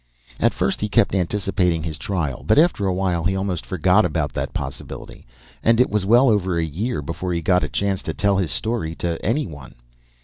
At 0.39 0.51
first 0.55 0.81
he 0.81 0.89
kept 0.89 1.13
anticipating 1.13 1.83
his 1.83 1.99
trial, 1.99 2.43
but 2.43 2.57
after 2.57 2.87
a 2.87 2.91
while 2.91 3.23
he 3.23 3.35
almost 3.35 3.63
forgot 3.67 4.03
about 4.03 4.33
that 4.33 4.51
possibility. 4.51 5.27
And 5.61 5.79
it 5.79 5.91
was 5.91 6.07
well 6.07 6.27
over 6.27 6.57
a 6.57 6.65
year 6.65 7.03
before 7.03 7.33
he 7.33 7.43
got 7.43 7.63
a 7.63 7.69
chance 7.69 8.01
to 8.09 8.13
tell 8.15 8.37
his 8.37 8.49
story 8.49 8.95
to 8.95 9.23
anyone. 9.23 9.75